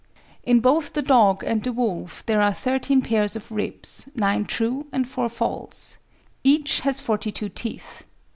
In 0.41 0.61
both 0.61 0.93
the 0.93 1.03
dog 1.03 1.43
and 1.43 1.61
the 1.61 1.71
wolf 1.71 2.25
there 2.25 2.41
are 2.41 2.55
thirteen 2.55 3.03
pairs 3.03 3.35
of 3.35 3.51
ribs, 3.51 4.09
nine 4.15 4.45
true 4.45 4.87
and 4.91 5.07
four 5.07 5.29
false. 5.29 5.97
Each 6.43 6.79
has 6.79 6.99
forty 6.99 7.31
two 7.31 7.49
teeth. 7.49 8.03